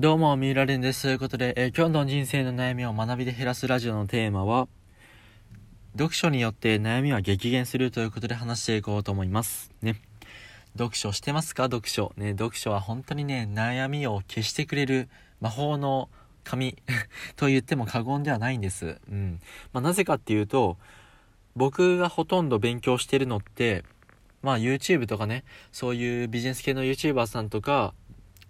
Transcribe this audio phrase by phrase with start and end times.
[0.00, 1.02] どうも、三浦蓮です。
[1.02, 4.66] ということで、えー、今日の人生の悩みを学びで減らすラジオのテーマは、
[5.92, 9.70] 読書によって悩みは激減するということで話していこうと思います。
[9.82, 10.00] ね。
[10.72, 11.64] 読書してますか？
[11.64, 12.14] 読書。
[12.16, 16.08] ね、読書は本当にね、悩みを消してくれる魔法の
[16.44, 16.78] 紙
[17.36, 18.98] と言っても過言ではないんです。
[19.10, 19.38] うん。
[19.74, 20.78] まあ、なぜかっていうと、
[21.56, 23.84] 僕がほとんど勉強してるのって、
[24.40, 27.92] まあ YouTube とかね、そういうビジネス系の YouTuber さんとか、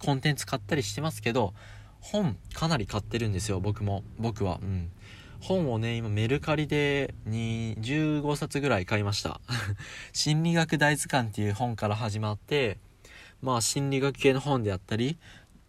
[0.00, 1.54] コンテンツ買ったりしてますけど、
[2.00, 4.02] 本かなり買ってるんですよ、僕も。
[4.18, 4.58] 僕は。
[4.62, 4.90] うん。
[5.40, 9.40] 本をね、今メルカリで15冊ぐらい買いました。
[10.12, 12.78] 心理学大図鑑っていう本から始まって、
[13.40, 15.18] まあ心理学系の本であったり、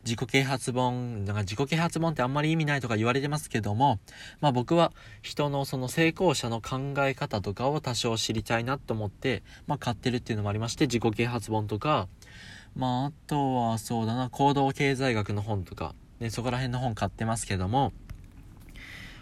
[0.03, 3.99] 自己啓発本、なんか自己啓発本ってあんまり意味ないとか言われてますけども、
[4.39, 4.91] まあ僕は
[5.21, 12.07] 人のその成功者の考え方とかを多少知りたいなと思って、まあ買ってるっていうのもありまして、自己啓発本とか、
[12.75, 17.91] まあ、あとはそうだな、行動経済学の本とか、ね、そこら辺の本買ってますけども、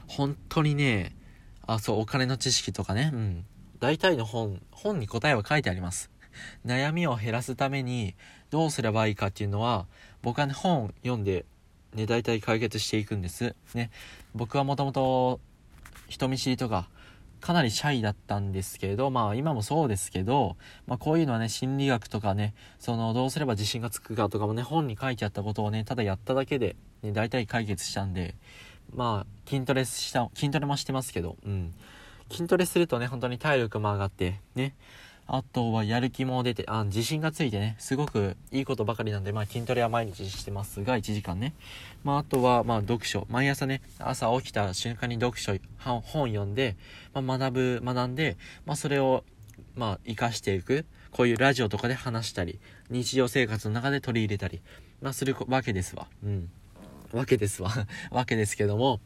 [0.07, 1.15] 本当にね、
[1.65, 3.45] あ、そう、お金の知識とかね、うん。
[3.79, 6.09] 大体の本、本に答えは書いてあります。
[6.65, 8.15] 悩みを減らすために
[8.49, 9.85] どうすればいいかっていうのは、
[10.21, 11.45] 僕はね、本読んで、
[11.93, 13.55] ね、大体解決していくんです。
[13.73, 13.91] ね。
[14.35, 15.39] 僕はもともと
[16.07, 16.89] 人見知りとか、
[17.39, 28.35] かなりシャイだったんですけど、まあ今もそうですけど、まあこういうのはね、心理学とかね、そのどうすれば自信がつくかとかもね、本に書いてあったことをね、ただやっただけで、ね、大体解決したんで、
[28.93, 31.73] まあ筋トレした、筋トレもしてますけど、うん。
[32.29, 34.75] 筋トレするとね、本当に体力も上がって、ね、
[35.31, 41.53] あとはやる気も出て、あ、自信がついてね、すごくいいことばかりなんで、まあ筋トレは毎日してますが、1時間ね。
[42.03, 43.27] まああとは、まあ読書。
[43.29, 46.77] 毎朝ね、朝起きた瞬間に読書、本読んで、
[47.13, 49.23] まあ、学ぶ、学んで、まあそれを、
[49.75, 50.85] まあ活かしていく。
[51.11, 54.61] こういうラジオとかで話したり、日常生活の中で取り入れたり、
[54.99, 56.07] まあするわけですわ。
[56.23, 56.49] うん。
[57.13, 57.71] わけですわ。
[58.09, 58.99] わけですけども、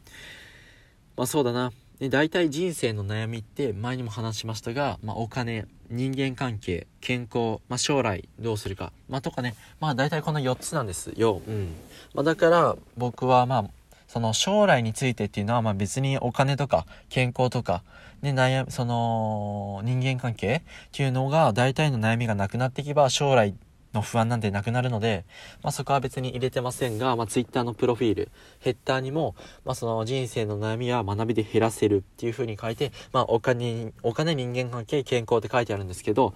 [1.18, 1.70] まあそうだな。
[1.98, 9.54] で大体人生の悩みって前にも話しましたが、まあ、お金人間関係健康、まあ、将来どうするか、まあ、とかね。
[9.80, 11.74] まあ大体この4つなんですよ、うん。
[12.14, 13.64] まあ、だから僕はまあ
[14.08, 17.82] その将来についてっていうのはまあ別にお金とか健康とか、
[18.22, 23.54] ね、悩みその人間関係っていうのが大体の悩みがなくなっていけば将来
[23.94, 25.24] の不安なんてなくなるので、
[25.62, 29.34] まあ、そこは別に入れてませんが、まあ、Twitter のプロフィール、ヘッダーにも、
[29.64, 36.34] まあ、その人生の悩みは学びで減らせるっていう風に書いて、まあ、お金、お金、人間関係、健康って書いてあるんですけど、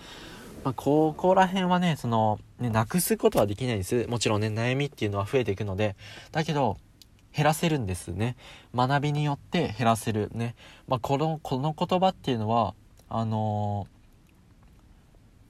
[0.65, 4.07] まあ、ここら辺はね、その、ね、なくすことはできないです。
[4.09, 5.97] もちろんね、悩みっていうのは増えていくので、
[6.33, 6.79] だけど、
[7.35, 8.37] 減らせるんですね。
[8.75, 10.31] 学びによって減らせる。
[10.33, 10.57] ね。
[10.89, 12.75] まあ、この、この言葉っていうのは、
[13.09, 13.98] あのー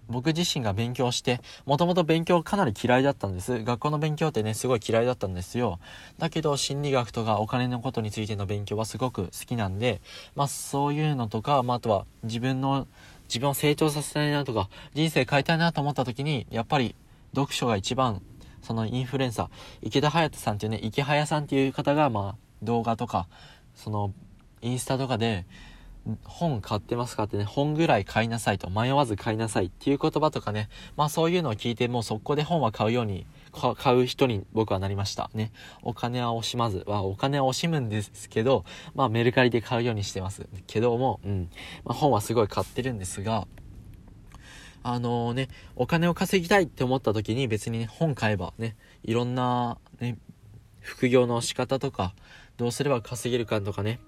[0.08, 3.62] 僕自身が勉強して、もともと勉強かなり嫌いだったんです。
[3.62, 5.78] 学校の勉強ってね、すごい嫌いだったんですよ。
[6.18, 10.00] だけど、心理学とかお金のことについての勉強はすごく好きなんで、
[10.34, 12.86] まあそういうのとか、まああとは自分の、
[13.28, 16.94] 自分を成長させたいなとか、人生変えたいなと思った時に、やっぱり
[17.34, 18.22] 読書が一番、
[18.62, 19.48] そのインフルエンサー、
[19.82, 23.28] 池田隼人さんっていうね、池早さんっていう方が、まあ動画とか、
[23.74, 24.12] その、
[24.60, 25.46] インスタとかで、
[26.24, 33.26] 本買ってますかってね、本ぐらい買いなさいと、迷わず買いなさいっていう言葉とかね、まあそういうのを聞いて、もう速攻で本は買うように、
[33.76, 35.30] 買う人に僕はなりました。
[35.34, 35.52] ね。
[35.82, 38.64] お金は惜しまず、は、お金は惜しむんですけど、
[38.94, 40.46] まあメルカリで買うようにしてます。
[40.66, 41.50] けども、うん。
[41.84, 43.46] まあ本はすごい買ってるんですが、
[44.82, 50.16] あのー、ね、お金を稼ぎたいって思った時に別に、ね、本買えばね、いろんな、ね、
[50.80, 52.14] 副業の仕方とか、
[52.56, 54.00] どうすれば稼げるかとかね、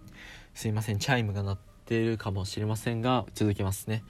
[0.54, 4.04] すいません、チャイムが鳴って、っているかもしれませんが、続きますね。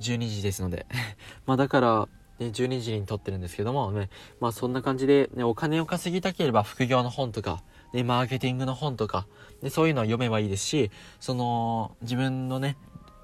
[0.00, 0.86] 12時ですので。
[1.44, 9.26] まあだから、ね、12時に撮ってるんですけどもね、まあそんな感じで、ね、お金を稼ぎたければ副業の本とか、ね、マーケティングの本とか、
[9.60, 12.76] ね、そういうのを読めばいいですし、その、自分のね、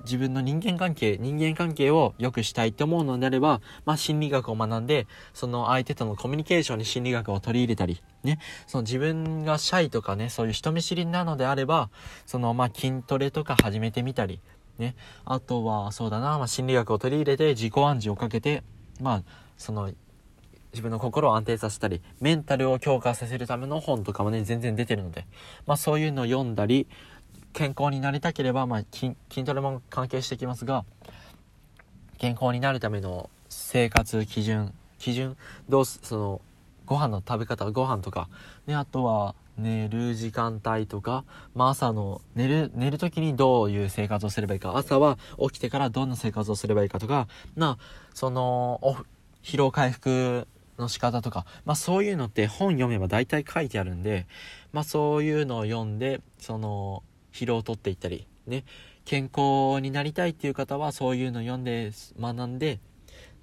[0.05, 11.91] 自分の人間関係、人間関係を良くしたいと思うのであれば、まあ心理学を学んで、その相手とのコミュニケーションに心理学を取り入れたり、ね、その自分がシャイとかね、そういう人見知りなのであれば、
[12.27, 14.41] そのまあ筋トレとか始めてみたり、
[14.79, 14.95] ね、
[15.25, 18.63] あとはそうだな、まあ心理学を取り入れて自己暗示をかけて、
[19.01, 19.23] まあ
[19.57, 19.93] その
[20.73, 25.27] 自分の心を安定させたり、メンタルを強化させるための本とかもね、全然出てるので、
[25.67, 26.89] まあそういうのを読んだり、
[27.53, 29.15] 健康になりたければ、まあ、筋
[29.45, 30.85] トレも関係してきますが、
[32.19, 35.37] 健康になるための生活基準、基準、
[35.69, 36.41] どうす、その、
[36.87, 38.29] ご飯の食べ方、ご飯とか、
[38.67, 47.77] で、あとは、寝る時間帯とか、まあ、朝の寝る、寝る時にどういう生活をすればいいか、朝は起きてからどんな生活をすればいいかとか、な、
[48.15, 48.81] その、
[49.43, 50.47] 疲労回復
[50.79, 54.27] の仕方とか、まあそういうのって本読めば大体書いてあるんで、
[54.73, 58.65] まあそういうのを読んで、その、疲労を取っていったり、ね、
[59.05, 62.81] 健康になりたいっていう方はそういうのを読んで学んで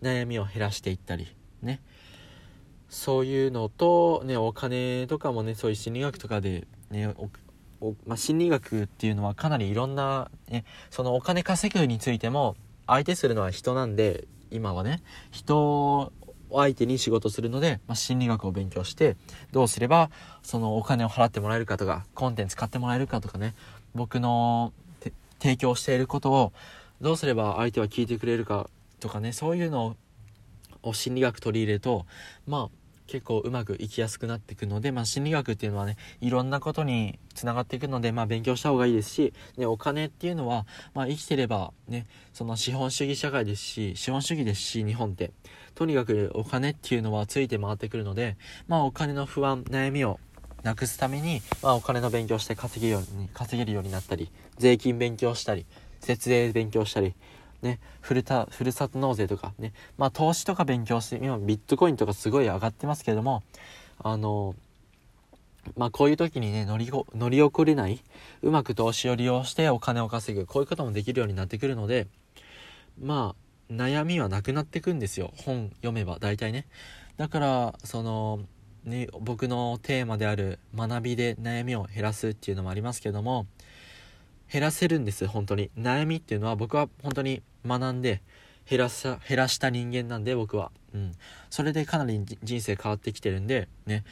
[0.01, 1.27] 悩みを減らしていったり
[1.62, 1.81] ね。
[2.89, 7.13] そういうのと、ね、お金とかもねそういう心理学とかでね
[8.06, 12.57] まあ、心理学っていうのはかなりいろんな、ね、そのお金稼ぐについても
[12.88, 15.01] 相手するのは人なんで今はね
[15.31, 16.12] 人を
[16.51, 19.15] 相手に仕事するので、まあ、心理学を勉強して
[19.51, 20.09] どうすれば
[20.41, 23.53] そのお金を払ってもらえるかとかコンテンツ買ってもらえるかとかね
[23.95, 24.74] 僕の
[25.39, 26.53] 提供していることを
[27.01, 28.69] どうすれば相手は聞いてくれるか
[29.00, 29.95] とかねそういうの
[30.83, 32.06] を心理学取り入れると
[32.45, 45.31] まあ結構うまくいきやすくなっていくので、まあ、心理学っていうのはねいろんなことにつながっていくので、まあ、勉強した方がいいですし、ね、お金っていうのは、まあ、生きてればねその資本主義社会ですし資本主義ですし日本って。
[45.75, 48.36] とにかくお金っていうのはついて回ってくるので、
[48.68, 50.19] まあ、お金の不安悩みを
[50.64, 55.66] なくすために、まあ、お金の勉強して稼げるように稼げるようになったり税金勉強したり
[56.00, 57.14] 節税勉強したり
[57.62, 63.44] ね、ふるたふるさと納税とかね、まあ、投資とか勉強して今ビットコインとかすごい上がってますけども
[64.02, 64.56] あの
[65.76, 68.02] まあこういう時にね乗り乗り遅れない
[68.42, 72.08] うまく投資を利用してお金を稼ぐこういうこともできるようになってくるので
[73.02, 73.36] ま
[73.70, 75.32] あ悩みはなくなってくんですよ。
[75.46, 76.66] 本読めば大体ね。
[77.18, 78.40] だからその
[78.84, 83.46] ね、僕のテーマである学びで悩みを減らすっていうのもありますけども
[84.52, 85.70] 減らせるんです本当に。
[85.78, 88.22] 悩みっていうのは僕は本当に学んで
[88.68, 91.12] 減らさ減らした人間なんで僕は、うん、
[91.50, 94.04] それでかなり人生変わってきてるんでね。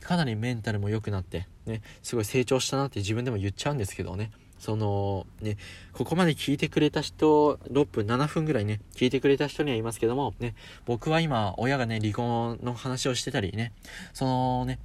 [0.00, 1.82] かなりメンタルも良くなってね。
[2.02, 4.30] すごい成長したなって自分でも言っちゃうんですけどね。
[4.58, 5.56] そのね、
[5.92, 13.72] ここまで聞いてくれた人、6分、7分ぐらいね、聞いてくれた人にはいますけども、ね、僕は今、親がね、離婚の話をしてたりね、
[14.12, 14.78] そのね、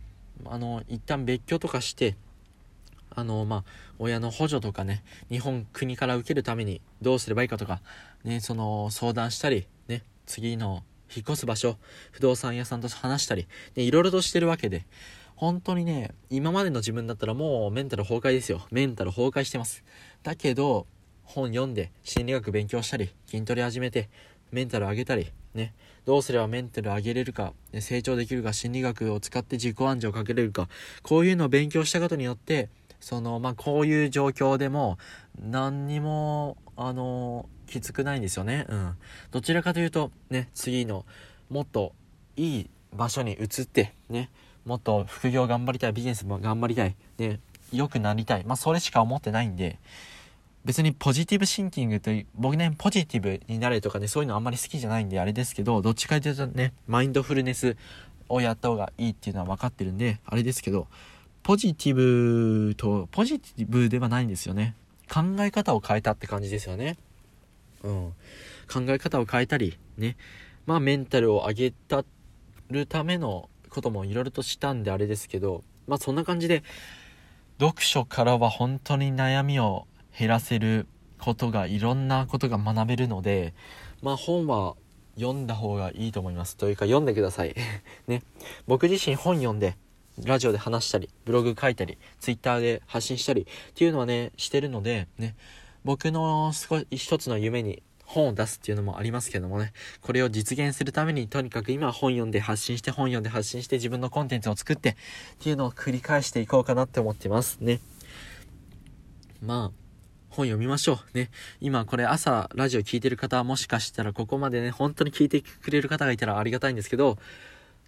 [0.45, 2.15] あの、一旦別居とかして、
[3.15, 3.63] あの、まあ、
[3.99, 7.81] 親の補助とかね、日本国から受けるためにどうすればいいかとか、
[8.23, 10.83] ね、その相談したり、ね、次の
[11.15, 11.77] 引っ越す場所、
[12.11, 14.85] 不動産屋さんと話したり、ね、いろいろとしてるわけで、
[15.43, 18.65] 本当にね、今までの自分だったらもうメンタル崩壊ですよ。
[18.71, 19.83] メンタル崩壊してます。
[20.23, 20.87] だけど、
[21.25, 24.09] 本読んで、心理学勉強したり、筋トレ始めて、
[24.51, 25.73] メンタル上げたり、ね、
[26.05, 30.69] どうすればメンタル上げれるか、ね、成長できるか、心理学を使って自己暗示をかけれるか、
[31.01, 32.69] こういうのを勉強したことによって、
[33.01, 34.97] その、まあ、こういう状況でも、
[35.37, 38.65] 何にも、あの、きつくないんですよね。
[38.69, 38.95] うん。
[39.31, 41.05] どちらかというと、ね、次の、
[41.49, 41.91] もっと
[42.37, 44.29] いい場所に移って、ね、
[44.65, 47.39] もっと副業頑張りたい、ビジネスも頑張りたい、で、
[47.71, 48.44] 良くなりたい。
[48.45, 49.80] まあ、それしか思ってないんで、
[50.65, 57.75] 別にポジティブシンキングという、僕ね、ポジティブになれとかね、そういうのあんまり好きじゃないんで、あれですけど、どっちかというとね、マインドフルネス
[58.30, 60.88] をやった方がいいっていうのは分かってるんで、あれですけど、
[61.42, 64.75] ポジティブと、ポジティブではないんですよね。
[65.12, 66.98] 考え方を変えたって感じですよね。
[67.83, 68.13] うん。
[68.71, 70.15] 考え方を変えたり、ね。
[70.65, 72.06] まあ、メンタルを上げた
[72.69, 76.63] るためのこともいろいろとしたんであれですけど、まあそんな感じで、
[77.59, 79.87] 読書からは本当に悩みを
[80.17, 80.87] 減らせる
[81.19, 83.53] ことがいろんなことが学べるので、
[84.01, 84.75] まあ本は
[85.15, 86.57] 読んだ方がいいと思います。
[86.57, 87.55] というか読んでください。
[88.07, 88.23] ね。
[88.67, 89.77] 僕自身本読んで、
[90.23, 95.36] ラジオで話したり、ブログ書いたり、ツイッターで発信したりっていうのはね、してるので、ね、
[95.83, 104.95] 僕の少し一つの夢に本を出すっていうのもありますけどもね、これを実現するためにとにかく今本読んで発信して本読んで発信して自分のコンテンツを作ってっ
[105.39, 107.79] ていうのを繰り返していこうかなって思ってますね。
[109.41, 109.83] まあ、
[110.29, 111.17] 本読みましょう。
[111.17, 111.29] ね。
[111.62, 117.17] 今これ朝ラジオ聞いてる方もしかしたらここまでね、本当に聞いてくれる方がいたらありがたいんですけど、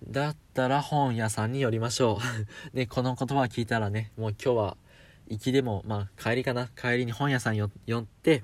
[0.08, 2.20] だったら本屋さんに寄りましょ
[2.74, 2.76] う。
[2.78, 4.78] ね、この言葉を聞いたらね、もう今日は
[5.28, 6.68] 行きでも、まあ帰りかな。
[6.68, 8.44] 帰りに本屋さん寄って、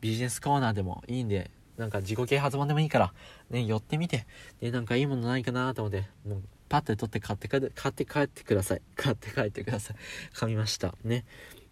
[0.00, 3.14] ビジネスコーナーでもいいんで、なんか自己啓発本でもいいから、
[3.50, 4.26] ね、寄ってみて、
[4.60, 8.82] で、なんかいいものないかなと思って、もうパッと取って買って 買って帰ってください。
[8.96, 9.96] 買って帰ってください。
[10.34, 10.94] 噛みました。
[11.04, 11.24] ね。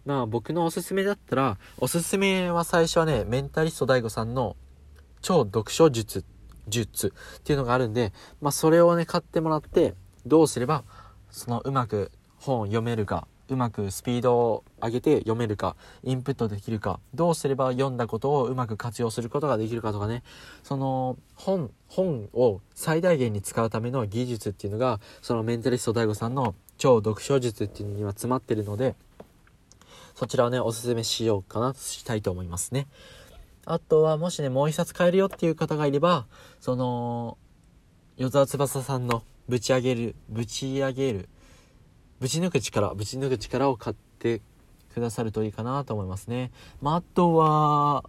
[0.05, 4.55] まあ僕のおすすめだったら、おすすめは最初はね、メンタリスト DAIGO さんの
[5.21, 6.23] 超読書術、
[6.69, 9.93] 術っていうのがあるんで、まあそれをね、買ってもらって、
[10.25, 10.85] どうすれば、
[11.29, 20.23] そのうまく本を読めるか、うまくスピードを上げて読めるか、インプットできるか、どうすれば読んだことをうまく活用することができるかとかね、
[20.63, 28.95] その本、本を最大限に使うための技術っていうのが、そのメンタリスト DAIGO さんの超読書術っていうのには詰まってるので、
[30.15, 32.87] そちらをね、おすすめしようかな、したいと思いますね。
[33.65, 36.25] あとは、もしね、もう一冊買えるよっていう方がいれば、
[36.59, 37.37] その、
[38.17, 41.29] 与沢翼さんのぶち上げるぶち上げる
[42.19, 44.41] ぶち抜く力ぶち抜く力を買って
[44.93, 46.51] くださるといいかなと思いますね。
[46.81, 48.03] まあ、あとは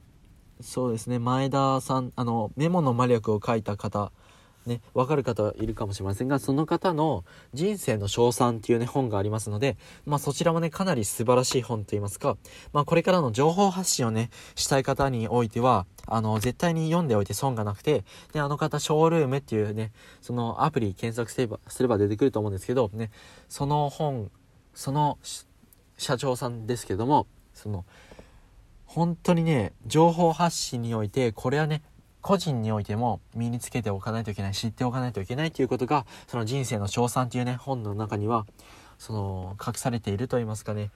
[0.61, 4.11] そうですね前田さんあのメモの魔力を書いた方
[4.69, 12.37] ね、わかる方いるかもしれませんが、その方の人生の賞賛っていうね、本がありますので、まあそちらもね、かなり素晴らしい本と言いますか、
[12.73, 23.11] まあこれからの情報発信をね、したい方においては、あの、絶対に読んでおいて損がなくて、で、あの方、ショールームっていうね、そのアプリ検索すれば、すれば出てくると思うんですけど、ね、
[23.49, 24.31] その本、
[24.75, 25.19] その
[25.97, 27.85] 社長さんですけども、その、
[28.87, 31.83] 本当にね、情報発信において、これはね、
[32.29, 38.45] 個人においても身につけておかないといけない知っておかないといけないということがその人生の賞賛というね本の中には
[38.99, 40.91] その隠されていると言いますかね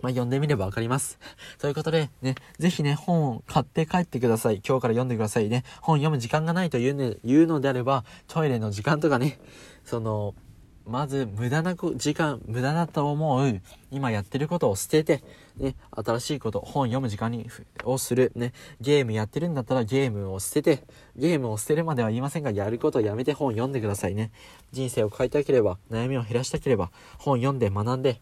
[0.00, 1.20] まあ、読んでみればわかります。
[1.60, 4.60] ということで、ね、ぜひね、本を買って帰ってください。
[4.66, 5.62] 今日から読んでくださいね。
[5.80, 9.38] 本読む時間がないという,、ね、言うのであれば、トイレの時間とかね、
[9.84, 10.34] その、
[10.86, 13.60] まず無駄な時間、無駄だと思う、
[13.90, 15.22] 今やってることを捨てて、
[15.56, 17.48] ね、新しいこと、本読む時間に、
[17.84, 20.84] をする、ね、ゲームやってるんだったらゲームを捨てて、
[21.16, 24.32] ゲームを捨てるまでは言いませんが、やることをやめて本読んでくださいね。
[24.72, 28.20] 人生を変えたければ、悩みを減らしたければ、本読んで学んで、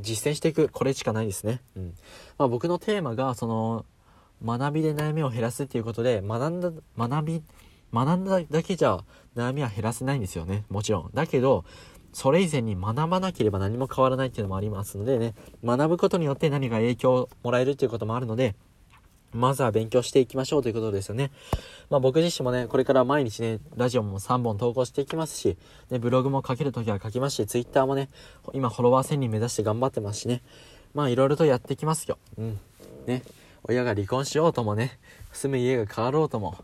[0.00, 1.62] 実践していく、これしかないですね。
[1.76, 1.94] うん。
[2.38, 3.84] まあ僕のテーマが、その、
[4.44, 7.42] 学びで悩みを減らすっていうことで、学んだ、学び、
[7.92, 8.98] 学んだだけじゃ
[9.34, 10.64] 悩みは減らせないんですよね。
[10.68, 11.10] もちろん。
[11.14, 11.64] だけど、
[12.16, 18.54] それ以前に学ばなければ何も変わらないっていうのもありますのでね、学ぶことによって何か影響をもらえるっていうこともあるので、
[19.34, 21.30] まずは勉強していきましょうということですよね。
[21.90, 25.58] まあ僕自身もね、これから毎日ね、ラジオも3本投稿していきますし、
[25.90, 28.08] ね、ブログも書けるときは書きますし、ツイッターもね、
[28.54, 30.40] 今フォロワー1000人目指して頑張ってますしね。
[30.94, 32.16] まあいろいろとやっていきますよ。
[32.38, 32.58] うん。
[33.06, 33.24] ね。
[33.64, 34.98] 親が離婚しようともね、
[35.32, 36.56] 住む家が変わろうとも、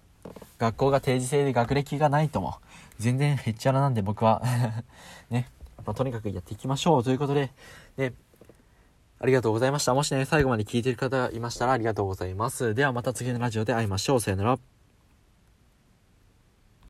[0.62, 2.54] 学校が定時制で学歴がないとも、
[3.00, 4.42] 全然へっちゃらなんで僕は
[5.28, 5.48] ね、
[5.84, 7.50] まあ、とにかくやっていきましょうということで、
[7.96, 8.14] ね、
[9.18, 9.92] ありがとうございました。
[9.92, 12.76] もしね、最後まで聞いてる方いましたらありがとうございます。
[12.76, 14.20] ではまた次のラジオで会いましょう。
[14.20, 14.71] さよなら。